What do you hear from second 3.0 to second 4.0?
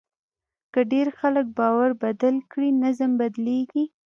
بدلېږي.